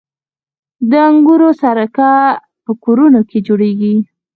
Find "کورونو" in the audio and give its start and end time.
2.83-3.19